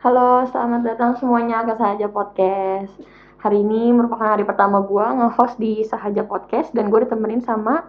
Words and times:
Halo, 0.00 0.48
selamat 0.48 0.80
datang 0.80 1.12
semuanya 1.20 1.60
ke 1.60 1.76
Sahaja 1.76 2.08
Podcast. 2.08 2.88
Hari 3.36 3.60
ini 3.60 3.92
merupakan 3.92 4.32
hari 4.32 4.48
pertama 4.48 4.80
gue 4.80 5.04
nge-host 5.04 5.60
di 5.60 5.84
Sahaja 5.84 6.24
Podcast 6.24 6.72
dan 6.72 6.88
gue 6.88 7.04
ditemenin 7.04 7.44
sama 7.44 7.84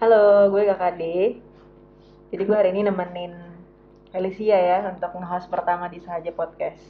Halo, 0.00 0.48
gue 0.56 0.64
Kakak 0.72 0.96
D. 0.96 1.02
Jadi 2.32 2.42
gue 2.48 2.56
hari 2.56 2.72
ini 2.72 2.88
nemenin 2.88 3.36
Felicia 4.08 4.56
ya 4.56 4.88
untuk 4.88 5.20
nge-host 5.20 5.52
pertama 5.52 5.84
di 5.92 6.00
Sahaja 6.00 6.32
Podcast. 6.32 6.80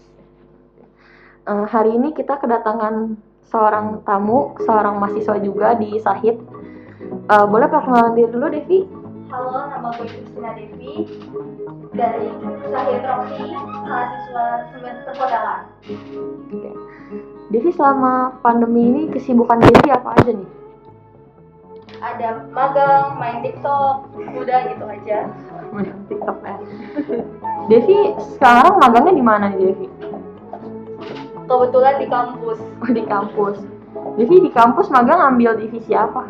eh, 1.51 1.67
hari 1.67 1.99
ini 1.99 2.15
kita 2.15 2.39
kedatangan 2.39 3.19
seorang 3.51 4.07
tamu, 4.07 4.55
seorang 4.63 5.03
mahasiswa 5.03 5.35
juga 5.43 5.75
di 5.75 5.99
Sahid. 5.99 6.39
Eh, 7.27 7.47
boleh 7.51 7.67
perkenalan 7.67 8.15
diri 8.15 8.31
dulu, 8.31 8.47
Devi? 8.55 9.00
Halo, 9.31 9.71
nama 9.71 9.95
gue 9.95 10.11
Christina 10.11 10.51
Devi 10.59 11.07
dari 11.95 12.27
Sahid 12.67 13.03
Rocky, 13.07 13.47
mahasiswa 13.55 14.47
semester 14.75 15.13
modalan. 15.15 15.63
Oke. 16.51 16.71
Devi 17.55 17.71
selama 17.71 18.43
pandemi 18.43 18.91
ini 18.91 19.03
kesibukan 19.15 19.63
Devi 19.63 19.95
apa 19.95 20.19
aja 20.19 20.35
nih? 20.35 20.51
Ada 22.03 22.51
magang, 22.51 23.23
main 23.23 23.39
TikTok, 23.47 24.11
udah 24.19 24.59
gitu 24.67 24.85
aja. 24.91 25.31
Main 25.71 25.95
TikTok 26.11 26.39
ya. 26.43 26.57
Devi 27.71 28.19
sekarang 28.35 28.83
magangnya 28.83 29.15
di 29.15 29.23
mana 29.23 29.55
nih 29.55 29.71
Devi? 29.71 29.87
Kebetulan 31.47 32.03
di 32.03 32.07
kampus, 32.11 32.59
Oh, 32.83 32.91
di 32.91 33.03
kampus. 33.07 33.63
Devi 34.19 34.43
di 34.43 34.51
kampus 34.51 34.91
magang 34.91 35.23
ambil 35.23 35.55
divisi 35.55 35.95
apa? 35.95 36.27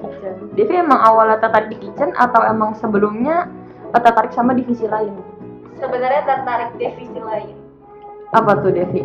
Kitchen. 0.00 0.34
Devi 0.54 0.74
emang 0.78 1.00
awalnya 1.00 1.38
tertarik 1.38 1.74
di 1.74 1.78
kitchen 1.84 2.10
atau 2.16 2.40
emang 2.42 2.74
sebelumnya 2.78 3.46
tertarik 3.94 4.34
sama 4.34 4.54
divisi 4.54 4.88
lain? 4.88 5.14
Sebenarnya 5.78 6.22
tertarik 6.24 6.70
divisi 6.78 7.18
lain, 7.18 7.54
Apa 8.34 8.58
tuh 8.62 8.72
Devi? 8.74 9.04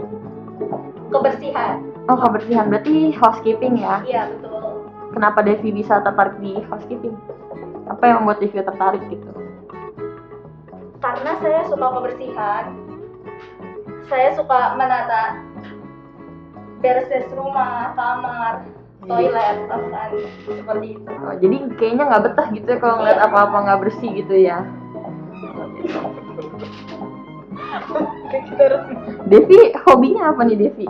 kebersihan. 1.09 1.81
Oh 2.09 2.17
kebersihan 2.17 2.69
berarti 2.69 3.13
housekeeping 3.13 3.81
ya? 3.81 4.01
Iya 4.05 4.29
betul. 4.33 4.85
Kenapa 5.13 5.41
Devi 5.41 5.69
bisa 5.73 6.01
tertarik 6.05 6.37
di 6.37 6.61
housekeeping? 6.69 7.17
Apa 7.89 8.03
yang 8.05 8.21
membuat 8.21 8.41
Devi 8.41 8.61
tertarik 8.61 9.01
gitu? 9.09 9.29
Karena 11.01 11.31
saya 11.41 11.61
suka 11.65 11.87
kebersihan, 11.95 12.65
saya 14.05 14.29
suka 14.37 14.77
menata 14.77 15.41
beres-beres 16.79 17.31
rumah, 17.33 17.91
kamar, 17.97 18.67
toilet, 19.07 19.57
bahkan 19.69 20.11
seperti 20.43 20.87
itu. 20.99 21.11
Oh, 21.23 21.35
jadi 21.39 21.57
kayaknya 21.79 22.03
nggak 22.09 22.23
betah 22.29 22.47
gitu 22.51 22.67
ya 22.67 22.77
kalau 22.81 22.95
ngeliat 22.99 23.19
apa-apa 23.19 23.57
nggak 23.63 23.79
bersih 23.87 24.09
gitu 24.11 24.35
ya? 24.35 24.67
Kita 28.29 28.61
harus 28.61 28.83
Devi 29.29 29.59
hobinya 29.87 30.33
apa 30.33 30.41
nih 30.45 30.57
Devi? 30.57 30.87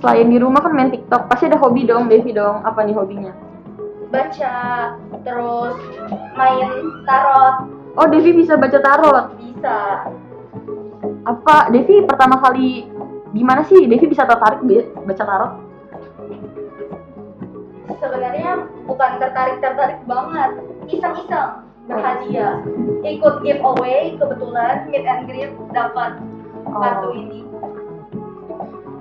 Selain 0.00 0.26
di 0.32 0.38
rumah 0.40 0.64
kan 0.64 0.72
main 0.72 0.90
TikTok, 0.90 1.28
pasti 1.28 1.46
ada 1.46 1.60
hobi 1.60 1.84
dong 1.84 2.08
Devi 2.08 2.32
dong. 2.32 2.64
Apa 2.64 2.82
nih 2.82 2.96
hobinya? 2.96 3.32
Baca, 4.10 4.56
terus 5.22 5.76
main 6.34 6.70
tarot, 7.06 7.70
Oh 7.94 8.06
Devi 8.10 8.34
bisa 8.34 8.58
baca 8.58 8.78
tarot. 8.78 9.26
bisa. 9.38 10.08
Apa 11.26 11.70
Devi 11.70 12.02
pertama 12.08 12.40
kali 12.42 12.88
gimana 13.30 13.62
sih 13.68 13.86
Devi 13.86 14.08
bisa 14.10 14.26
tertarik 14.26 14.64
baca 15.06 15.24
tarot? 15.24 15.69
Sebenarnya 17.98 18.50
bukan 18.86 19.10
tertarik 19.18 19.58
tertarik 19.58 20.00
banget. 20.06 20.50
Iseng-iseng 20.86 21.66
berhadiah. 21.90 22.62
Ikut 23.02 23.42
giveaway 23.42 24.14
kebetulan 24.14 24.86
meet 24.86 25.06
and 25.08 25.26
greet 25.26 25.50
dapat 25.74 26.20
kartu 26.70 27.08
Oh. 27.10 27.16
ini. 27.16 27.40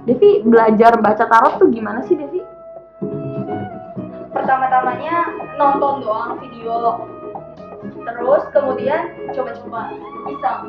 Devi 0.10 0.42
belajar 0.42 0.98
baca 0.98 1.22
tarot 1.30 1.62
tuh 1.62 1.70
gimana 1.70 2.02
sih 2.02 2.18
Devi? 2.18 2.42
pertama-tamanya 4.30 5.30
nonton 5.62 6.02
doang 6.02 6.42
video. 6.42 7.06
Terus 8.02 8.44
kemudian 8.50 9.14
coba-coba 9.38 9.94
iseng. 10.26 10.60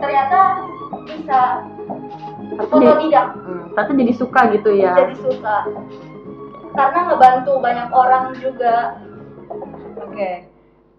Ternyata 0.00 0.40
bisa 1.04 1.40
Tapi 2.56 2.64
jadi, 2.80 2.86
otodidak 2.88 3.26
hmm, 3.36 3.62
ternyata 3.76 3.92
jadi 3.94 4.12
suka 4.16 4.40
gitu 4.56 4.70
ya. 4.74 4.92
jadi 4.96 5.14
suka 5.16 5.56
karena 6.80 7.00
ngebantu 7.12 7.52
banyak 7.60 7.88
orang 7.92 8.24
juga 8.40 8.96
Oke. 10.00 10.48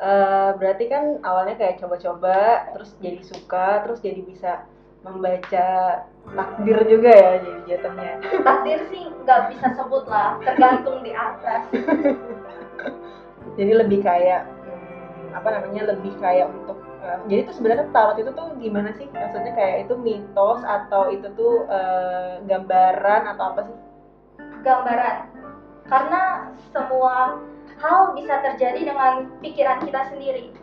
Eh, 0.02 0.50
berarti 0.58 0.90
kan 0.90 1.22
awalnya 1.22 1.62
kayak 1.62 1.78
coba-coba, 1.78 2.74
terus 2.74 2.98
jadi 2.98 3.22
suka, 3.22 3.86
terus 3.86 4.02
jadi 4.02 4.22
bisa 4.26 4.66
membaca 5.02 5.70
takdir 6.38 6.78
juga 6.86 7.10
ya 7.10 7.32
jadi 7.42 7.62
jatuhnya. 7.66 8.12
takdir 8.46 8.86
sih 8.94 9.10
nggak 9.26 9.50
bisa 9.50 9.74
sebut 9.74 10.06
lah 10.06 10.38
tergantung 10.46 11.02
di 11.02 11.10
atas 11.10 11.66
Jadi 13.58 13.72
lebih 13.82 14.06
kayak 14.06 14.46
hmm, 14.46 15.38
apa 15.42 15.50
namanya 15.58 15.98
lebih 15.98 16.14
kayak 16.22 16.54
untuk 16.54 16.78
eh, 17.02 17.18
jadi 17.26 17.50
tuh 17.50 17.56
sebenarnya 17.58 17.90
tarot 17.90 18.18
itu 18.22 18.30
tuh 18.30 18.54
gimana 18.62 18.94
sih? 18.94 19.10
Maksudnya 19.10 19.58
kayak 19.58 19.90
itu 19.90 19.94
mitos 19.98 20.62
atau 20.62 21.10
itu 21.10 21.28
tuh 21.34 21.66
eh, 21.66 22.46
gambaran 22.46 23.22
atau 23.34 23.44
apa 23.54 23.62
sih? 23.66 23.78
gambaran 24.62 25.31
karena 25.92 26.56
semua 26.72 27.44
hal 27.84 28.16
bisa 28.16 28.40
terjadi 28.40 28.80
dengan 28.88 29.28
pikiran 29.44 29.84
kita 29.84 30.08
sendiri 30.08 30.56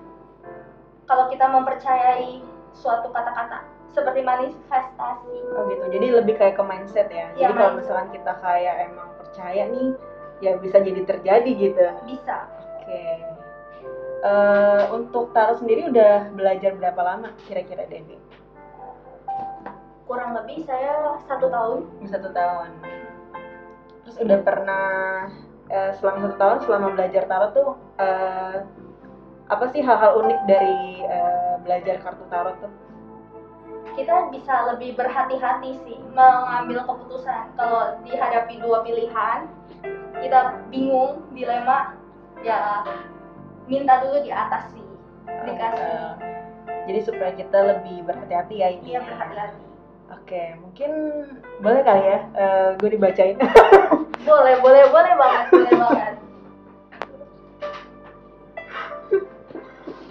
kalau 1.04 1.28
kita 1.28 1.44
mempercayai 1.52 2.40
suatu 2.72 3.12
kata-kata 3.12 3.68
seperti 3.92 4.24
manifestasi 4.24 5.36
Oh 5.56 5.64
gitu. 5.72 5.84
Jadi 5.90 6.06
lebih 6.12 6.36
kayak 6.36 6.60
ke 6.60 6.64
mindset 6.64 7.08
ya. 7.08 7.32
Iya, 7.34 7.50
jadi 7.50 7.52
kalau 7.56 7.72
misalkan 7.80 8.08
kita 8.14 8.32
kayak 8.38 8.74
emang 8.92 9.08
percaya 9.16 9.62
nih, 9.72 9.88
ya 10.44 10.52
bisa 10.60 10.76
jadi 10.78 11.02
terjadi 11.02 11.50
gitu. 11.56 11.82
bisa 12.04 12.46
Oke. 12.78 13.02
Eh, 14.18 14.82
untuk 14.92 15.30
tarot 15.32 15.58
sendiri 15.58 15.88
udah 15.90 16.30
belajar 16.36 16.76
berapa 16.76 17.00
lama 17.00 17.32
kira-kira 17.48 17.88
Devi? 17.88 18.16
kurang 20.08 20.32
lebih 20.32 20.64
saya 20.64 21.20
satu 21.28 21.52
tahun 21.52 21.84
Satu 22.08 22.32
tahun. 22.32 22.80
Terus 24.08 24.24
udah 24.24 24.40
pernah 24.40 24.88
eh, 25.68 25.92
selama 26.00 26.18
satu 26.24 26.36
tahun 26.40 26.58
selama 26.64 26.88
belajar 26.96 27.28
tarot 27.28 27.52
tuh 27.52 27.70
eh, 28.00 28.56
apa 29.52 29.64
sih 29.68 29.84
hal-hal 29.84 30.24
unik 30.24 30.40
dari 30.48 31.04
eh, 31.04 31.54
belajar 31.60 32.00
kartu 32.00 32.24
tarot 32.32 32.56
tuh? 32.56 32.72
kita 33.98 34.30
bisa 34.30 34.54
lebih 34.72 34.94
berhati-hati 34.94 35.74
sih 35.82 35.98
mengambil 36.14 36.86
keputusan 36.86 37.50
kalau 37.58 37.98
dihadapi 38.06 38.62
dua 38.62 38.86
pilihan 38.86 39.50
kita 40.22 40.62
bingung 40.70 41.26
dilema 41.34 41.98
ya 42.46 42.86
minta 43.66 43.98
dulu 44.06 44.22
di 44.22 44.30
atas 44.30 44.70
sih 44.70 44.86
dikasih 45.26 46.14
jadi 46.86 47.00
supaya 47.04 47.32
kita 47.34 47.58
lebih 47.76 48.06
berhati-hati 48.06 48.54
ya 48.62 48.68
ini. 48.72 48.96
iya 48.96 49.00
berhati-hati 49.02 49.67
Oke, 50.08 50.42
mungkin 50.60 50.90
boleh 51.60 51.80
kali 51.84 52.02
ya 52.04 52.18
gue 52.80 52.88
dibacain. 52.92 53.36
boleh 54.28 54.54
boleh 54.60 54.82
boleh 54.92 55.12
banget 55.16 55.46
boleh 55.52 55.74
banget 55.76 56.14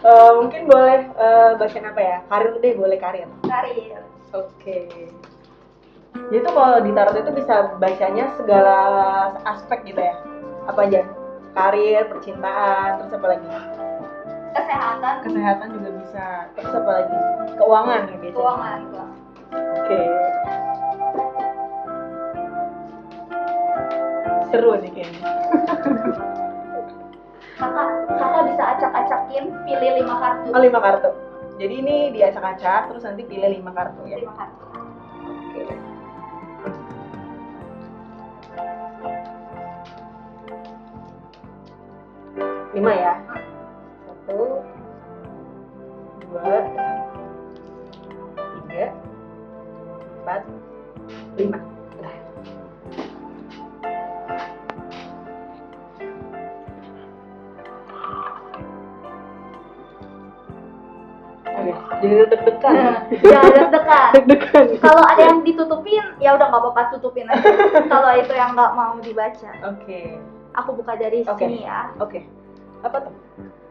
Eh, 0.07 0.31
mungkin 0.39 0.71
boleh 0.71 1.03
eh, 1.03 1.51
bacain 1.59 1.83
apa 1.83 1.99
ya? 1.99 2.17
Karir 2.31 2.55
deh, 2.63 2.73
boleh 2.79 2.95
karir. 2.95 3.27
karir 3.43 3.99
Oke. 4.31 4.87
Jadi 6.31 6.39
tuh 6.43 6.53
kalau 6.55 6.79
di 6.79 6.91
tarot 6.95 7.17
itu 7.19 7.31
bisa 7.35 7.75
bacanya 7.75 8.31
segala 8.39 8.79
aspek 9.43 9.83
gitu 9.83 9.99
ya. 9.99 10.15
Apa 10.63 10.87
aja? 10.87 11.03
Karir, 11.51 12.07
percintaan, 12.07 13.03
terus 13.03 13.19
apa 13.19 13.27
lagi? 13.35 13.47
kesehatan 14.57 15.15
Kesehatan 15.27 15.67
juga 15.75 15.89
bisa. 15.99 16.25
Terus 16.55 16.73
apa 16.73 16.91
lagi? 17.03 17.17
Keuangan 17.59 18.01
ya 18.07 18.15
biasanya. 18.17 18.37
keuangan 18.37 18.79
Bang. 18.95 19.11
Oke. 19.53 19.99
Seru 24.51 24.71
nih 24.79 24.91
kayaknya. 24.91 25.21
kakak 27.57 27.89
kakak 28.21 28.43
bisa 28.53 28.63
acak-acakin 28.77 29.43
pilih 29.65 29.91
lima 29.97 30.15
kartu 30.21 30.47
Oh, 30.53 30.61
lima 30.61 30.79
kartu. 30.79 31.09
Jadi 31.57 31.73
ini 31.81 31.95
diacak-acak, 32.13 32.93
terus 32.93 33.01
nanti 33.01 33.25
pilih 33.25 33.49
lima 33.49 33.73
kartu 33.73 34.05
ya. 34.05 34.21
lima 34.21 34.33
kartu 34.37 34.63
Oke. 35.25 35.61
Lima 42.77 42.91
ya. 42.93 43.13
Ditutupin 65.47 66.03
ya 66.19 66.35
udah 66.35 66.45
nggak 66.45 66.61
apa-apa 66.61 66.81
tutupin 66.91 67.25
aja 67.25 67.47
kalau 67.91 68.11
itu 68.13 68.33
yang 68.33 68.51
nggak 68.51 68.73
mau 68.73 68.99
dibaca 68.99 69.51
Oke. 69.65 70.19
aku 70.53 70.69
buka 70.75 70.93
dari 70.93 71.23
Oke. 71.23 71.39
sini 71.39 71.63
ya 71.63 71.89
Oke. 71.97 72.27
Apa 72.83 72.97
tuh? 73.01 73.13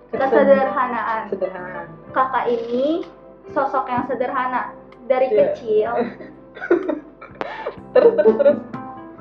kesederhanaan 0.08 1.28
Sederhana. 1.28 1.82
kakak 2.10 2.46
ini 2.48 3.04
sosok 3.50 3.84
yang 3.86 4.04
sederhana 4.06 4.72
dari 5.04 5.28
Iya. 5.28 5.36
kecil 5.52 5.90
Terus 7.92 8.12
terus 8.14 8.34
terus. 8.36 8.58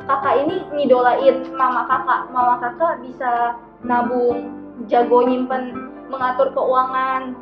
kakak 0.01 0.35
ini 0.39 0.55
ngidolain 0.71 1.37
mama 1.51 1.83
kakak 1.85 2.29
mama 2.29 2.55
kakak 2.59 3.01
bisa 3.01 3.55
nabung 3.81 4.51
jago 4.85 5.23
nyimpen 5.23 5.75
mengatur 6.07 6.53
keuangan 6.53 7.33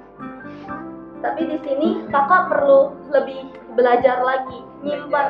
tapi 1.19 1.41
di 1.45 1.57
sini 1.59 1.87
kakak 2.09 2.49
perlu 2.49 2.91
lebih 3.09 3.47
belajar 3.73 4.21
lagi 4.21 4.59
nyimpen 4.81 5.27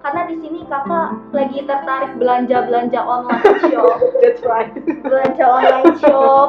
karena 0.00 0.22
di 0.24 0.36
sini 0.38 0.60
kakak 0.64 1.08
lagi 1.30 1.58
tertarik 1.62 2.12
belanja 2.14 2.62
belanja 2.62 3.00
online 3.00 3.42
shop 3.66 3.98
That's 4.22 4.42
right. 4.42 4.70
belanja 5.02 5.44
online 5.44 5.92
shop 5.98 6.48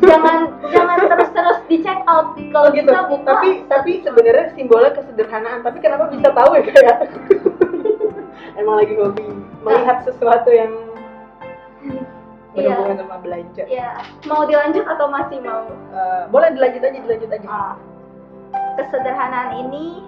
jangan 0.00 0.38
jangan 0.66 0.98
terus 1.00 1.30
terus 1.30 1.58
di 1.66 1.78
check 1.78 2.00
out 2.04 2.34
kalau 2.50 2.68
gitu. 2.70 2.88
bisa 2.88 3.06
buka 3.06 3.28
Tapi 3.28 3.48
tapi 3.68 3.90
sebenarnya 4.00 4.50
simbolnya 4.52 4.90
kesederhanaan. 4.92 5.62
Tapi 5.62 5.78
kenapa 5.78 6.10
bisa 6.10 6.26
tahu 6.28 6.50
ya 6.52 6.62
kayak? 6.64 6.96
Emang 8.58 8.80
lagi 8.80 8.94
hobi 8.96 9.22
melihat 9.62 10.02
sesuatu 10.02 10.50
yang 10.50 10.72
Iya. 12.56 12.72
berhubungan 12.72 12.98
sama 12.98 13.16
belanja. 13.20 13.62
ya 13.68 14.00
mau 14.24 14.42
dilanjut 14.42 14.84
atau 14.88 15.06
masih 15.06 15.38
mau 15.38 15.68
Eh, 15.92 16.22
boleh 16.26 16.48
dilanjut 16.50 16.82
aja, 16.82 16.98
dilanjut 16.98 17.30
aja. 17.30 17.46
Ah, 17.46 17.74
kesederhanaan 18.76 19.66
ini 19.66 20.04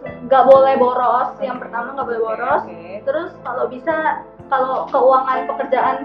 nggak 0.00 0.44
boleh 0.48 0.74
boros 0.80 1.36
yang 1.44 1.60
pertama 1.60 1.92
nggak 1.92 2.08
boleh 2.08 2.22
boros 2.24 2.62
Oke. 2.64 3.04
terus 3.04 3.30
kalau 3.44 3.68
bisa 3.68 4.24
kalau 4.48 4.88
keuangan 4.88 5.44
pekerjaan 5.46 5.96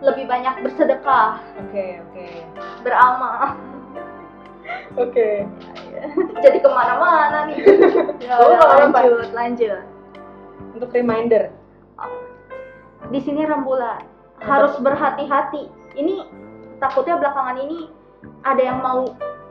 lebih 0.00 0.24
banyak 0.28 0.54
bersedekah 0.64 1.40
Oke, 1.66 2.00
oke. 2.00 2.26
beramal 2.80 3.56
Oke. 5.02 5.44
jadi 6.40 6.58
ke 6.60 6.68
mana-mana 6.68 7.46
nih 7.48 7.58
ya, 8.26 8.34
apa? 8.40 8.88
lanjut 9.04 9.30
lanjut 9.32 9.82
Untuk 10.76 10.92
reminder. 10.92 11.48
di 13.08 13.20
sini 13.22 13.46
rembulan 13.46 14.02
harus 14.42 14.74
berhati-hati 14.82 15.70
ini 15.94 16.26
takutnya 16.82 17.16
belakangan 17.16 17.56
ini 17.62 17.88
ada 18.42 18.62
yang 18.62 18.82
mau 18.82 19.06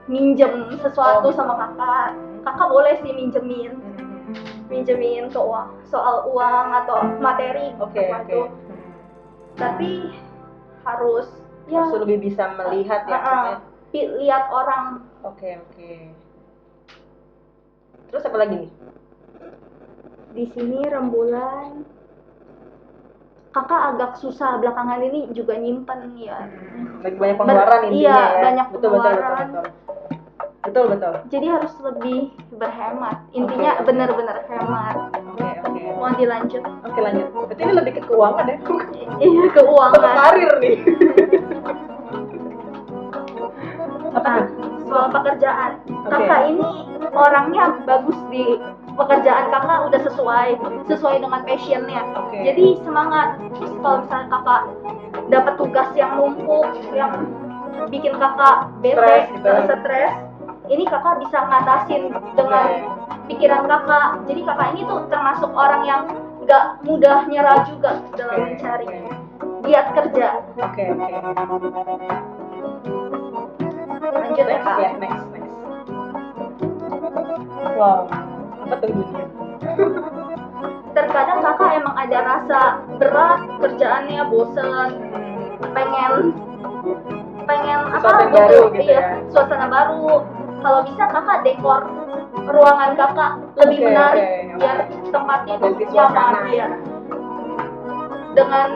minjem 0.05 0.53
sesuatu 0.77 1.27
Oh. 1.27 1.33
sama 1.33 1.53
kakak 1.55 2.13
kakak 2.43 2.69
boleh 2.69 2.93
sih 2.99 3.11
minjemin 3.11 3.73
minjemin 4.67 5.27
ke 5.27 5.37
uang 5.37 5.69
soal 5.83 6.25
uang 6.27 6.67
atau 6.75 7.01
materi 7.17 7.73
Oke, 7.77 8.01
apa 8.03 8.15
oke. 8.19 8.25
itu 8.27 8.41
tapi 9.55 9.93
harus 10.83 11.27
ya 11.65 11.81
Harus 11.81 12.03
lebih 12.03 12.21
bisa 12.23 12.53
melihat 12.53 13.01
ya. 13.03 13.17
Maksudnya. 13.17 13.55
pi- 13.89 14.11
lihat 14.19 14.45
orang 14.47 15.01
Oke, 15.23 15.57
oke. 15.59 15.91
Terus 18.07 18.23
apa 18.23 18.37
lagi 18.37 18.55
nih? 18.59 18.71
di 20.29 20.45
sini 20.45 20.83
rembulan 20.83 21.87
kakak 23.55 23.81
agak 23.89 24.11
susah 24.19 24.59
belakangan 24.59 24.99
ini 25.01 25.31
juga 25.31 25.55
nyimpen 25.55 26.11
ya 26.19 26.43
Lagi 26.99 27.15
banyak 27.15 27.37
pengeluaran 27.39 27.79
Ber- 27.79 27.87
intinya 27.87 28.03
iya, 28.03 28.19
ya. 28.27 28.41
banyak 28.43 28.67
betul, 28.67 28.89
betul, 28.89 28.99
betul, 28.99 29.15
pengeluaran. 29.15 29.47
betul. 29.47 29.65
Betul, 30.65 30.85
betul. 30.91 31.13
jadi 31.29 31.45
harus 31.47 31.73
lebih 31.79 32.19
berhemat 32.51 33.17
intinya 33.31 33.71
oke. 33.77 33.85
benar-benar 33.85 34.37
hemat 34.43 34.95
Oke, 35.29 35.47
oke. 35.61 35.81
mau 35.95 36.11
dilanjut 36.11 36.63
Oke, 36.83 36.99
lanjut. 36.99 37.27
Berarti 37.31 37.61
ini 37.61 37.73
lebih 37.75 37.91
ke 37.93 38.01
keuangan 38.03 38.45
ya? 38.45 38.57
iya 39.19 39.43
Atau 39.45 39.63
keuangan 39.63 40.01
karir 40.17 40.53
nih. 40.57 40.75
apa 44.11 44.25
Nah, 44.25 44.37
tuh? 44.41 44.47
soal 44.85 45.07
pekerjaan 45.11 45.71
Oke. 45.85 46.09
kakak 46.09 46.41
ini 46.49 46.69
orangnya 47.15 47.63
bagus 47.87 48.19
di 48.29 48.59
pekerjaan 48.95 49.51
kakak 49.51 49.79
udah 49.87 50.01
sesuai 50.03 50.49
sesuai 50.87 51.15
dengan 51.23 51.41
passionnya 51.47 52.01
Oke. 52.15 52.37
jadi 52.43 52.65
semangat 52.83 53.39
terus 53.55 53.71
kalau 53.79 53.97
misalnya 54.03 54.27
kakak 54.31 54.61
dapat 55.31 55.53
tugas 55.57 55.89
yang 55.95 56.11
numpuk 56.19 56.67
yang 56.91 57.11
bikin 57.89 58.13
kakak 58.15 58.69
bete 58.79 58.99
Stres 58.99 59.25
gitu. 59.31 59.47
eh, 59.47 59.63
stres 59.79 60.13
ini 60.65 60.83
kakak 60.87 61.15
bisa 61.21 61.37
ngatasin 61.45 62.03
dengan 62.35 62.67
pikiran 63.27 63.63
kakak 63.65 64.07
jadi 64.27 64.41
kakak 64.43 64.67
ini 64.75 64.81
tuh 64.85 64.99
termasuk 65.09 65.51
orang 65.55 65.81
yang 65.87 66.01
nggak 66.45 66.63
mudah 66.85 67.25
nyerah 67.25 67.65
juga 67.65 67.99
dalam 68.13 68.37
Oke, 68.37 68.45
mencari 68.53 68.87
giat 69.65 69.87
kerja 69.97 70.27
Oke, 70.61 70.83
oke. 70.93 71.17
lanjut 74.15 74.45
ya 74.45 74.55
Next, 74.55 74.65
kak 74.65 74.77
ya, 74.77 74.89
next, 74.95 75.25
next. 75.25 75.34
Wow. 77.75 78.07
Apa 78.65 78.75
tuh 78.79 78.89
terkadang 80.95 81.39
kakak 81.43 81.71
emang 81.75 81.95
ada 81.99 82.19
rasa 82.23 82.61
berat 82.95 83.39
kerjaannya 83.59 84.23
bosen 84.31 84.89
pengen 85.75 86.13
pengen 87.45 87.79
Sesuatu 87.91 88.07
apa 88.07 88.23
yang 88.23 88.31
baru 88.31 88.59
gitu 88.71 88.81
iya 88.87 88.95
ya. 88.95 89.03
suasana 89.27 89.67
baru 89.67 90.23
kalau 90.63 90.79
bisa 90.87 91.03
kakak 91.11 91.43
dekor 91.43 91.81
ruangan 92.47 92.91
kakak 92.95 93.31
lebih 93.59 93.77
Oke, 93.83 93.85
menarik 93.91 94.25
oke. 94.25 94.55
biar 94.55 94.77
tempatnya 95.11 95.55
nyaman 95.91 96.35
ya 96.55 96.67
dengan 98.35 98.67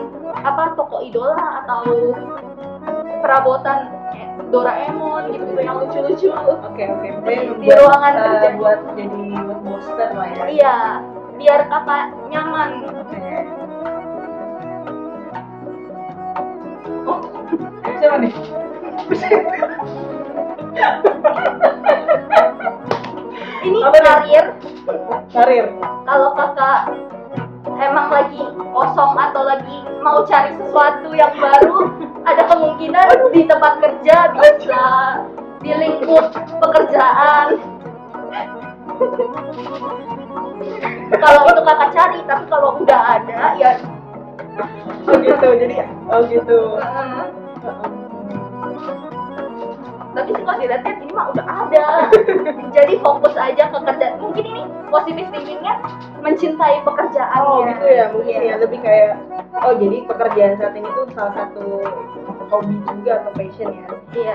apa 0.44 0.62
toko 0.76 0.96
idola 1.00 1.64
atau 1.64 1.82
perabotan 3.24 3.78
Doraemon 4.50 5.30
gitu 5.32 5.44
gitu 5.56 5.60
yang 5.62 5.79
lucu-lucu 6.22 6.52
Oke, 6.62 6.82
oke. 6.86 7.08
Pokoknya 7.16 7.40
Di 7.56 7.68
ruangan 7.72 8.12
eh, 8.12 8.20
kerja. 8.20 8.48
buat 8.56 8.78
jadi 8.92 9.20
buat 9.38 9.58
booster 9.62 10.08
lah 10.12 10.28
ya. 10.28 10.44
iya 10.46 10.76
biar 11.34 11.60
kakak 11.66 12.04
nyaman 12.28 12.70
Oke. 12.92 13.20
Oh, 17.02 17.18
siapa 17.96 18.16
nih? 18.18 18.32
ini 23.62 23.78
Apa 23.78 23.88
nih? 23.90 24.02
karir 24.02 24.46
Karir. 25.30 25.66
kalau 26.04 26.30
kakak 26.34 26.80
emang 27.78 28.08
lagi 28.10 28.40
kosong 28.70 29.12
atau 29.14 29.42
lagi 29.42 29.76
mau 30.00 30.20
cari 30.22 30.52
sesuatu 30.54 31.12
yang 31.12 31.32
baru 31.34 31.88
ada 32.22 32.42
kemungkinan 32.46 33.06
di 33.30 33.42
tempat 33.44 33.80
kerja 33.80 34.16
bisa 34.32 34.82
di 35.60 35.70
lingkup 35.76 36.24
pekerjaan. 36.32 37.46
Kalau 41.10 41.40
itu 41.46 41.60
kakak 41.62 41.90
cari 41.92 42.18
tapi 42.24 42.44
kalau 42.48 42.80
udah 42.80 43.00
ada 43.18 43.40
ya. 43.58 43.72
Oh 45.08 45.16
gitu, 45.20 45.48
jadi 45.56 45.74
oh 46.08 46.20
gitu. 46.28 46.58
tapi 50.10 50.34
sih 50.34 50.42
kalau 50.42 50.58
dilihat 50.58 50.82
ini 50.82 51.06
mah 51.14 51.30
udah 51.30 51.46
ada. 51.46 51.86
Jadi 52.76 52.98
fokus 52.98 53.30
aja 53.38 53.70
ke 53.70 53.78
kerjaan 53.78 54.18
mungkin 54.18 54.42
ini 54.42 54.62
positif 54.90 55.22
thinkingnya 55.30 55.78
mencintai 56.18 56.82
pekerjaannya. 56.82 57.46
Oh 57.46 57.62
gitu 57.62 57.86
ya, 57.86 58.04
mungkin 58.10 58.34
Iya. 58.34 58.50
ya. 58.50 58.54
Lebih 58.58 58.78
kayak 58.82 59.12
oh 59.62 59.72
jadi 59.78 59.96
pekerjaan 60.10 60.58
saat 60.58 60.74
ini 60.74 60.88
tuh 60.90 61.06
salah 61.14 61.32
satu 61.38 61.62
hobi 62.50 62.74
juga 62.82 63.12
atau 63.22 63.32
passion 63.38 63.70
ya. 63.70 63.86
iya 64.18 64.34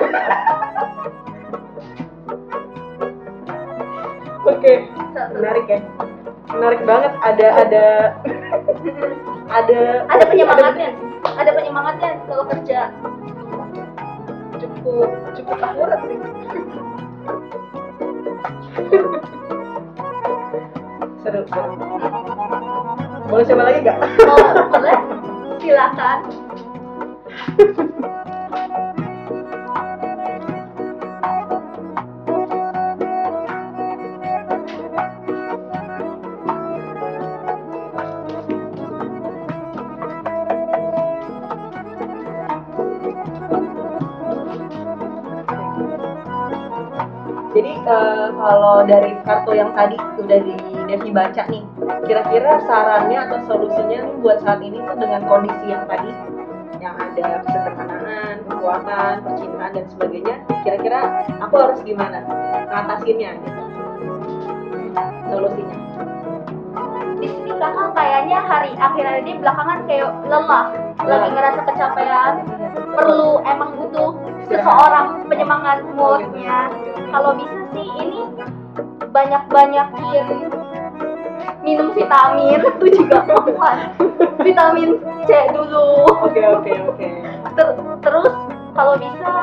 Oke, 4.45 4.73
menarik 5.35 5.65
ya. 5.67 5.79
Menarik 6.53 6.81
banget 6.85 7.11
ada 7.25 7.47
ada 7.65 7.85
ada 9.49 9.79
ada 10.05 10.23
penyemangatnya 10.29 10.89
ada 11.25 11.51
penyemangatnya 11.51 12.11
kalau 12.29 12.45
kerja 12.45 12.93
cukup 14.61 15.09
cukup 15.33 15.57
akurat 15.59 15.99
sih. 16.05 16.17
seru, 21.25 21.41
seru. 21.49 21.73
Boleh 23.25 23.45
coba 23.49 23.63
lagi 23.65 23.79
nggak? 23.81 23.97
mau 24.29 24.37
boleh 24.69 24.97
silakan 25.57 26.44
jadi 27.55 27.71
uh, 47.87 48.35
kalau 48.35 48.83
dari 48.83 49.15
kartu 49.23 49.55
yang 49.55 49.71
tadi 49.79 49.95
sudah 50.19 50.43
di 50.43 50.59
Devi 50.91 51.07
baca 51.15 51.47
nih, 51.47 51.63
kira-kira 52.03 52.59
sarannya 52.67 53.15
atau 53.15 53.39
solusinya 53.47 54.03
nih 54.03 54.15
buat 54.19 54.43
saat 54.43 54.59
ini 54.59 54.83
tuh 54.83 54.99
dengan 54.99 55.23
kondisi 55.23 55.71
yang 55.71 55.87
tadi? 55.87 56.34
Ada 57.21 57.39
kesederhanaan, 57.45 58.35
kekuatan, 58.49 59.13
percintaan 59.23 59.71
dan 59.71 59.85
sebagainya, 59.87 60.35
kira-kira 60.65 60.99
aku 61.39 61.55
harus 61.55 61.79
gimana? 61.85 62.19
Ngatasinnya 62.67 63.31
gitu. 63.39 63.61
Solusinya. 65.31 65.77
di 67.15 67.31
sini 67.31 67.55
kakak 67.55 67.95
kayaknya 67.95 68.43
hari 68.43 68.75
akhir 68.75 69.23
ini 69.23 69.39
belakangan 69.39 69.87
kayak 69.87 70.11
lelah. 70.27 70.65
Lagi 70.99 71.29
ngerasa 71.31 71.61
kecapean 71.63 72.33
perlu 72.91 73.39
emang 73.47 73.71
butuh 73.79 74.11
seseorang 74.51 75.23
penyemangat 75.31 75.79
moodnya. 75.95 76.67
Kalau 77.15 77.31
bisa 77.39 77.59
sih 77.71 77.87
ini 78.03 78.21
banyak-banyakin 79.15 80.27
minum 81.65 81.89
vitamin. 81.97 82.61
Itu 82.77 82.85
juga 82.93 83.25
manfaat 83.25 83.97
vitamin 84.45 85.01
C 85.25 85.29
dulu. 85.51 86.05
Oke 86.21 86.41
oke 86.45 86.71
oke. 86.93 87.07
Ter- 87.57 87.75
terus 88.05 88.33
kalau 88.77 88.93
bisa 89.01 89.33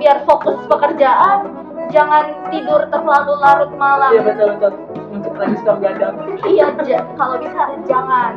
biar 0.00 0.24
fokus 0.24 0.56
pekerjaan 0.64 1.52
jangan 1.92 2.24
tidur 2.48 2.88
terlalu 2.88 3.34
larut 3.44 3.72
malam. 3.76 4.16
Iya 4.16 4.22
betul 4.24 4.48
betul. 4.56 4.72
Untuk 5.10 5.34
lagi 5.36 5.56
suka 5.60 5.74
gadang. 5.84 6.14
iya 6.48 6.72
kalau 7.20 7.36
bisa 7.36 7.62
jangan. 7.84 8.32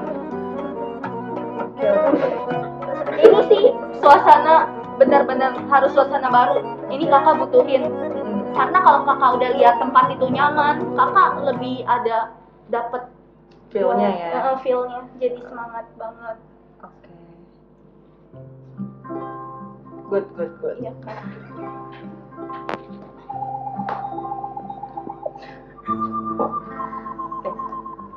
Ini 3.13 3.39
sih 3.47 3.63
suasana 4.01 4.67
benar-benar 4.97 5.55
harus 5.69 5.91
suasana 5.95 6.27
baru. 6.27 6.59
Ini 6.89 7.07
kakak 7.07 7.39
butuhin. 7.45 7.87
Karena 8.53 8.77
kalau 8.85 9.01
kakak 9.05 9.29
udah 9.41 9.49
lihat 9.57 9.75
tempat 9.81 10.13
itu 10.13 10.25
nyaman 10.29 10.93
kakak 10.93 11.29
lebih 11.41 11.81
ada 11.89 12.33
dapet 12.69 13.01
Feelnya 13.73 14.09
ya. 14.13 14.29
Eh, 14.31 14.55
feelnya 14.61 14.99
jadi 15.17 15.39
semangat 15.41 15.85
banget 15.97 16.37
Oke. 16.79 17.09
Good 20.07 20.25
good 20.37 20.51
good. 20.61 20.75
iya 20.77 20.93
kak 21.01 21.17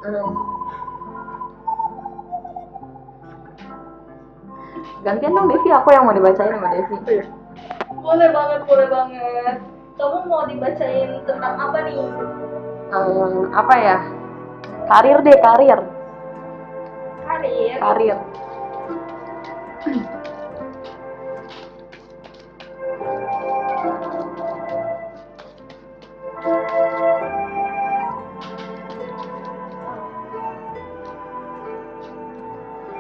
Hmm. 0.06 0.30
Gantian 5.02 5.34
dong 5.34 5.46
Devi, 5.46 5.70
aku 5.70 5.88
yang 5.90 6.04
mau 6.04 6.14
dibacain 6.14 6.50
sama 6.50 6.68
Devi. 6.70 7.22
boleh 7.96 8.30
banget 8.30 8.60
boleh 8.70 8.86
banget 8.86 9.56
kamu 9.98 10.18
mau 10.30 10.46
dibacain 10.46 11.10
tentang 11.26 11.54
apa 11.58 11.78
nih 11.82 11.98
Hmm, 12.86 13.50
apa 13.50 13.74
ya? 13.74 13.96
Karir 14.86 15.18
deh, 15.26 15.38
karir. 15.42 15.80
karir 17.26 17.74
Karir. 17.82 18.18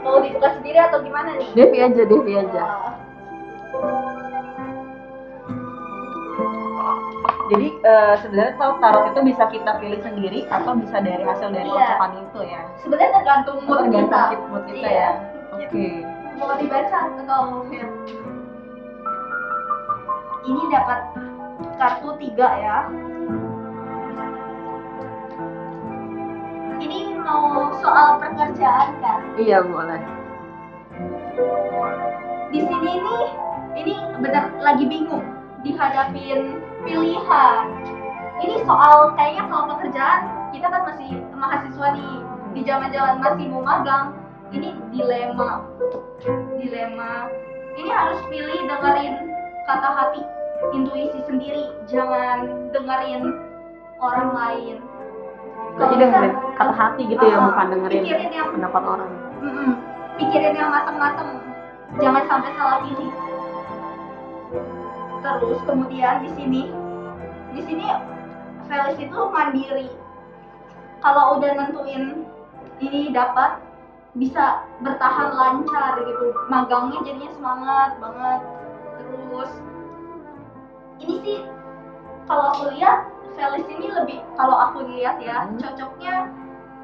mau 0.06 0.22
dibuka 0.22 0.48
sendiri 0.54 0.78
atau 0.78 1.02
gimana 1.02 1.34
nih 1.34 1.50
Devi 1.54 1.78
aja, 1.82 2.02
Devi 2.06 2.32
aja. 2.38 2.95
Jadi 7.46 7.68
eh, 7.78 8.14
sebenarnya 8.18 8.54
kalau 8.56 8.74
tarot 8.78 9.04
itu 9.08 9.20
bisa 9.24 9.46
kita 9.46 9.78
pilih 9.78 10.00
sendiri 10.00 10.42
atau 10.48 10.74
bisa 10.74 10.98
dari 10.98 11.22
hasil 11.22 11.48
dari 11.48 11.62
Iya. 11.64 11.78
ucapan 11.78 12.10
itu 12.20 12.40
ya. 12.42 12.60
sebenarnya 12.76 13.10
tergantung 13.14 13.58
mood 13.62 13.78
Tergantung 13.80 14.02
kita 14.02 14.20
kita- 14.26 14.48
mood 14.48 14.62
kita 14.66 14.78
Iya. 14.82 14.90
ya. 14.92 15.10
Oke. 15.56 15.86
mau 16.36 16.52
dibaca 16.52 16.98
atau 17.16 17.44
ya? 17.70 17.86
ini 20.44 20.62
dapat 20.68 21.00
kartu 21.76 22.10
tiga 22.18 22.48
ya 22.56 22.76
ini 26.76 26.98
mau 27.16 27.72
soal 27.74 28.20
pekerjaan 28.20 28.88
kan 29.00 29.20
Iya, 29.34 29.58
boleh. 29.62 30.02
di 32.46 32.60
sini 32.60 32.92
nih 32.96 33.24
ini 33.76 33.92
benar 34.18 34.50
lagi 34.58 34.84
bingung 34.84 35.24
dihadapin 35.66 36.62
pilihan. 36.86 37.64
Ini 38.36 38.56
soal 38.62 39.16
kayaknya 39.18 39.44
soal 39.50 39.64
pekerjaan 39.74 40.20
kita 40.54 40.66
kan 40.70 40.82
masih 40.86 41.10
mahasiswa 41.34 41.86
nih 41.96 42.14
di 42.54 42.60
zaman-zaman 42.62 43.18
masih 43.18 43.44
mau 43.50 43.62
magang 43.64 44.14
ini 44.54 44.70
dilema. 44.94 45.66
Dilema. 46.56 47.26
Ini 47.76 47.90
harus 47.90 48.20
pilih 48.30 48.56
dengerin 48.64 49.14
kata 49.66 49.88
hati 49.90 50.22
intuisi 50.72 51.18
sendiri 51.26 51.64
jangan 51.84 52.70
dengerin 52.70 53.22
orang 53.98 54.30
lain. 54.32 54.76
Jadi 55.76 55.82
Kalau 55.82 55.96
dengerin 55.98 56.32
bisa- 56.32 56.54
kata 56.56 56.72
hati 56.72 57.02
gitu 57.04 57.24
ya, 57.26 57.36
Ah, 57.36 57.44
bukan 57.50 57.66
dengerin 57.74 58.00
pikirin 58.00 58.30
yang 58.32 58.48
pendapat 58.48 58.82
orang. 58.86 59.10
Mm-mm. 59.42 59.70
pikirin 60.16 60.54
yang 60.56 60.70
mateng-mateng. 60.72 61.30
Jangan 62.00 62.22
sampai 62.24 62.50
salah 62.56 62.78
pilih 62.80 63.10
terus 65.22 65.60
kemudian 65.64 66.24
di 66.24 66.30
sini 66.36 66.62
di 67.56 67.62
sini 67.64 67.86
Felis 68.66 68.98
itu 68.98 69.18
mandiri. 69.30 69.88
Kalau 70.98 71.38
udah 71.38 71.50
nentuin 71.54 72.26
ini 72.82 73.14
dapat 73.14 73.62
bisa 74.18 74.66
bertahan 74.82 75.38
lancar 75.38 76.02
gitu. 76.02 76.34
Magangnya 76.50 76.98
jadinya 77.06 77.30
semangat 77.38 77.90
banget. 78.02 78.40
Terus 78.98 79.50
ini 80.98 81.14
sih 81.22 81.38
kalau 82.26 82.50
aku 82.50 82.74
lihat 82.74 83.06
Felis 83.38 83.66
ini 83.70 83.86
lebih 83.94 84.18
kalau 84.34 84.56
aku 84.66 84.82
lihat 84.90 85.22
ya 85.22 85.46
Hmm. 85.46 85.60
cocoknya 85.62 86.32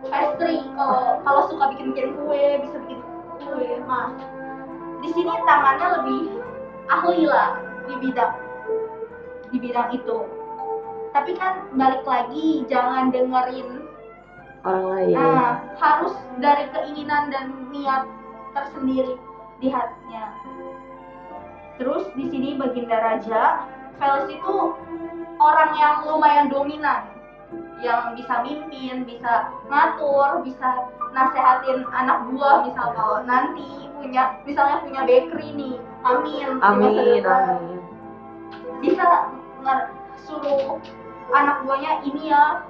pastry 0.07 0.63
kalau 0.79 1.19
kalau 1.27 1.43
suka 1.51 1.65
bikin 1.75 1.95
bikin 1.95 2.15
kue 2.23 2.63
bisa 2.63 2.77
bikin 2.87 3.01
kue 3.43 3.71
mah. 3.91 4.15
Di 5.03 5.09
sini 5.11 5.35
tangannya 5.51 5.87
lebih 5.99 6.21
ahli 6.87 7.27
lah 7.27 7.72
di 7.89 7.95
bidang 7.99 8.35
di 9.53 9.59
bidang 9.61 9.89
itu. 9.93 10.19
Tapi 11.13 11.37
kan 11.37 11.69
balik 11.77 12.09
lagi 12.09 12.65
jangan 12.73 13.13
dengerin 13.13 13.85
Orang 14.63 14.87
lain. 14.95 15.13
nah 15.19 15.61
harus 15.77 16.15
dari 16.41 16.71
keinginan 16.73 17.29
dan 17.29 17.69
niat 17.69 18.09
tersendiri 18.57 19.21
di 19.61 19.69
hatinya. 19.69 20.33
Terus 21.77 22.09
di 22.17 22.31
sini 22.33 22.57
baginda 22.57 22.97
raja 22.97 23.69
Veles 24.01 24.27
itu 24.35 24.55
orang 25.39 25.71
yang 25.79 25.97
lumayan 26.09 26.49
dominan 26.49 27.12
yang 27.83 28.15
bisa 28.15 28.47
mimpin, 28.47 29.03
bisa 29.03 29.51
ngatur, 29.67 30.47
bisa 30.47 30.87
nasehatin 31.13 31.83
anak 31.91 32.25
buah 32.31 32.63
misal 32.63 32.95
kalau 32.95 33.27
nanti 33.27 33.91
punya 33.99 34.39
misalnya 34.47 34.79
punya 34.81 35.01
bakery 35.03 35.49
nih, 35.53 35.75
amin, 36.07 36.63
Amin, 36.63 37.23
amin. 37.27 37.83
bisa 38.81 39.29
suruh 40.23 40.79
anak 41.35 41.67
buahnya 41.67 42.03
ini 42.07 42.31
ya 42.31 42.63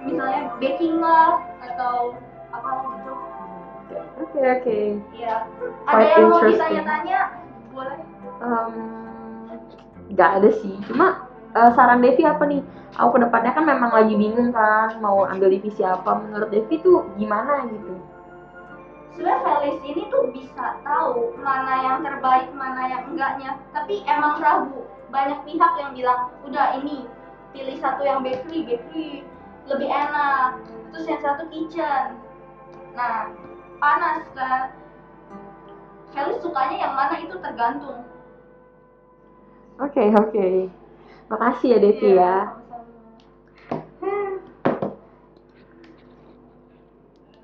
misalnya 0.00 0.52
baking 0.60 1.00
lah 1.00 1.40
atau 1.64 2.14
apa 2.52 2.68
gitu 2.96 3.14
Oke, 4.20 4.38
oke. 4.38 4.78
ya 5.18 5.42
ada 5.90 5.98
Quite 5.98 6.14
yang 6.14 6.28
mau 6.30 6.40
ditanya-tanya? 6.46 7.20
Boleh. 7.74 7.98
Em, 8.38 8.70
Nggak 10.14 10.30
ada 10.38 10.50
sih, 10.62 10.74
cuma 10.86 11.26
eh, 11.54 11.70
saran 11.74 12.02
Devi 12.04 12.22
apa 12.26 12.44
nih? 12.46 12.62
Aku 12.98 13.16
ke 13.16 13.22
depannya 13.22 13.54
kan 13.54 13.64
memang 13.64 13.90
lagi 13.94 14.14
bingung 14.18 14.50
kan, 14.50 14.98
mau 14.98 15.24
ambil 15.24 15.50
divisi 15.50 15.80
apa. 15.86 16.20
Menurut 16.20 16.50
Devi 16.50 16.82
tuh 16.82 17.06
gimana 17.16 17.64
gitu? 17.70 17.94
sebenarnya 19.20 19.44
Felis 19.44 19.78
ini 19.84 20.02
tuh 20.08 20.32
bisa 20.32 20.80
tahu 20.80 21.36
mana 21.44 21.84
yang 21.84 21.98
terbaik 22.00 22.48
mana 22.56 22.88
yang 22.88 23.02
enggaknya 23.12 23.60
tapi 23.68 24.00
emang 24.08 24.40
ragu 24.40 24.88
banyak 25.12 25.44
pihak 25.44 25.72
yang 25.76 25.92
bilang 25.92 26.32
udah 26.48 26.80
ini 26.80 27.04
pilih 27.52 27.76
satu 27.84 28.00
yang 28.00 28.24
bakery 28.24 28.64
bakery 28.64 29.20
lebih 29.68 29.92
enak 29.92 30.64
terus 30.88 31.04
yang 31.04 31.20
satu 31.20 31.44
kitchen 31.52 32.16
nah 32.96 33.28
panas 33.76 34.24
kan 34.32 34.72
Felis 36.16 36.40
sukanya 36.40 36.76
yang 36.80 36.94
mana 36.96 37.20
itu 37.20 37.36
tergantung 37.44 38.08
Oke, 39.80 40.12
oke. 40.12 40.68
Makasih 41.30 41.68
ya 41.72 41.78
Devi 41.78 42.08
Iya, 42.10 42.18
ya. 42.18 42.36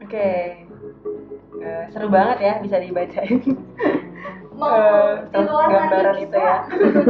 Oke. 0.02 0.28
Eh, 1.56 1.84
seru 1.90 2.06
banget 2.12 2.38
ya 2.42 2.52
bisa 2.60 2.76
dibacain. 2.78 3.40
mau 4.60 4.72
Eh, 4.72 5.12
di 5.28 5.40
luar 5.44 5.68
nanti 5.68 5.76
gambaran 6.00 6.16
itu 6.24 6.36
ya. 6.40 6.58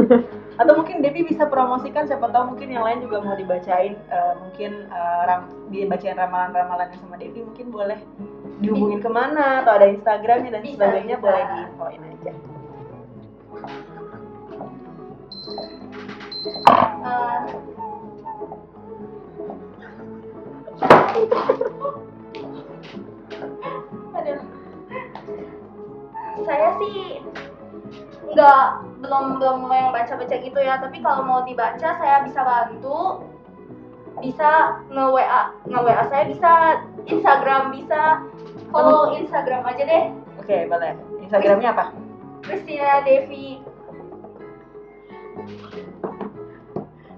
atau 0.61 0.73
mungkin 0.73 0.99
Devi 0.99 1.21
bisa 1.23 1.45
promosikan 1.47 2.03
siapa 2.09 2.27
tahu 2.33 2.57
mungkin 2.57 2.73
yang 2.73 2.81
lain 2.83 2.99
juga 3.05 3.21
mau 3.23 3.37
dibacain 3.37 3.93
eh, 3.95 4.33
mungkin 4.41 4.89
eh, 4.89 5.21
ram, 5.29 5.41
dibacain 5.69 6.17
ramalan-ramalannya 6.17 6.97
sama 6.99 7.15
Devi 7.15 7.45
mungkin 7.45 7.69
boleh 7.69 7.99
dihubungin 8.59 8.99
ke 8.99 9.07
mana 9.07 9.61
atau 9.63 9.77
ada 9.77 9.87
Instagramnya 9.87 10.57
dan 10.57 10.61
Bisa, 10.65 10.73
sebagainya 10.75 11.15
bisa. 11.21 11.23
boleh 11.23 11.41
diinfoin 11.45 12.01
aja 12.03 12.31
Eh, 16.47 17.39
aduh. 24.15 24.39
Saya 26.47 26.69
sih 26.79 27.19
nggak 28.31 28.63
belum 29.03 29.25
belum 29.43 29.57
mau 29.67 29.75
yang 29.75 29.91
baca 29.91 30.13
baca 30.15 30.35
gitu 30.39 30.59
ya. 30.63 30.79
Tapi 30.79 31.03
kalau 31.03 31.27
mau 31.27 31.43
dibaca 31.43 31.89
saya 31.99 32.23
bisa 32.23 32.39
bantu. 32.47 33.27
Bisa 34.17 34.81
nge 34.89 35.05
WA 35.13 35.41
nge 35.67 35.79
WA 35.83 36.03
saya 36.07 36.23
bisa 36.31 36.51
Instagram 37.11 37.75
bisa. 37.75 38.23
Follow 38.71 39.19
Instagram 39.19 39.67
aja 39.67 39.83
deh. 39.83 40.03
Oke 40.39 40.63
boleh. 40.71 40.95
Instagramnya 41.27 41.75
apa? 41.75 41.85
Christina 42.39 43.03
Devi 43.03 43.59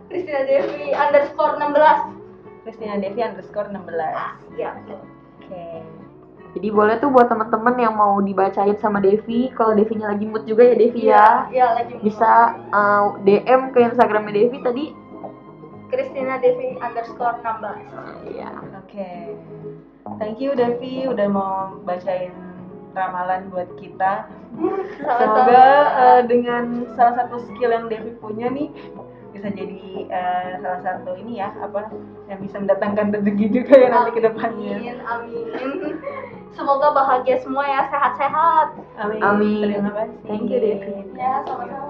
Christina 0.09 0.41
Devi 0.41 0.89
underscore 0.89 1.53
16 1.61 2.65
Christina 2.65 2.95
Devi 2.97 3.21
underscore 3.21 3.69
16 3.69 3.85
oke 3.85 4.57
ya 4.57 4.73
Jadi 6.49 6.65
boleh 6.73 6.97
tuh 6.97 7.13
buat 7.13 7.29
temen-temen 7.29 7.77
yang 7.77 7.93
mau 7.93 8.17
dibacain 8.25 8.73
sama 8.81 8.97
Devi, 8.97 9.53
kalau 9.53 9.77
Devinya 9.77 10.09
lagi 10.09 10.25
mood 10.25 10.49
juga 10.49 10.65
ya 10.65 10.75
Devi 10.81 11.01
ya. 11.05 11.45
ya 11.53 11.77
lagi 11.77 11.93
mau. 11.93 12.01
Bisa 12.01 12.57
uh, 12.73 13.21
DM 13.21 13.69
ke 13.69 13.85
Instagramnya 13.85 14.33
Devi 14.33 14.57
tadi. 14.57 14.85
Christina 15.93 16.41
Devi 16.41 16.73
underscore 16.81 17.37
16 17.45 18.33
Iya. 18.33 18.49
Oke. 18.81 19.09
Thank 20.17 20.41
you 20.41 20.57
Devi 20.57 21.05
udah 21.05 21.27
mau 21.29 21.77
bacain 21.85 22.33
ramalan 22.97 23.53
buat 23.53 23.69
kita. 23.77 24.25
Semoga 25.21 25.65
eh, 25.93 26.21
dengan 26.25 26.89
salah 26.97 27.25
satu 27.25 27.45
skill 27.45 27.69
yang 27.69 27.85
Devi 27.85 28.17
punya 28.17 28.49
nih 28.49 28.73
bisa 29.29 29.47
jadi 29.53 30.09
eh, 30.09 30.49
salah 30.61 30.81
satu 30.81 31.13
ini 31.17 31.41
ya 31.41 31.53
apa 31.61 31.89
yang 32.29 32.39
bisa 32.41 32.57
mendatangkan 32.61 33.13
rezeki 33.13 33.45
juga 33.61 33.73
ya 33.77 33.87
nanti 33.93 34.11
ke 34.17 34.21
depannya. 34.25 34.75
amin 34.77 35.45
amin 35.57 35.95
semoga 36.53 36.91
bahagia 36.91 37.37
semua 37.41 37.63
ya 37.65 37.81
sehat-sehat 37.89 38.67
Amin. 38.99 39.23
Amin. 39.23 39.63
Terima 39.63 39.91
kasih. 39.95 40.17
Thank 40.27 40.51
you, 40.51 40.59
Devi. 40.59 40.91
ya 41.15 41.39
sama-sama 41.47 41.88